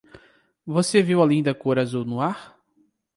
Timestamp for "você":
0.65-1.03